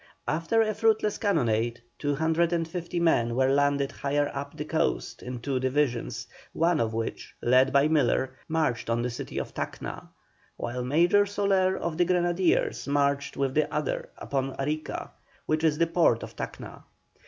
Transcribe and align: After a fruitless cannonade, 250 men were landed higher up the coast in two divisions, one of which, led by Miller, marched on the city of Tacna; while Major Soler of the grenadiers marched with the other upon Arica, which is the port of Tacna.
After 0.27 0.63
a 0.63 0.73
fruitless 0.73 1.19
cannonade, 1.19 1.79
250 1.99 2.99
men 2.99 3.35
were 3.35 3.53
landed 3.53 3.91
higher 3.91 4.31
up 4.33 4.57
the 4.57 4.65
coast 4.65 5.21
in 5.21 5.39
two 5.39 5.59
divisions, 5.59 6.25
one 6.53 6.79
of 6.79 6.91
which, 6.91 7.35
led 7.43 7.71
by 7.71 7.87
Miller, 7.87 8.31
marched 8.47 8.89
on 8.89 9.03
the 9.03 9.11
city 9.11 9.37
of 9.37 9.53
Tacna; 9.53 10.07
while 10.57 10.83
Major 10.83 11.27
Soler 11.27 11.77
of 11.77 11.97
the 11.99 12.05
grenadiers 12.05 12.87
marched 12.87 13.37
with 13.37 13.53
the 13.53 13.71
other 13.71 14.09
upon 14.17 14.53
Arica, 14.57 15.11
which 15.45 15.63
is 15.63 15.77
the 15.77 15.85
port 15.85 16.23
of 16.23 16.35
Tacna. 16.35 16.81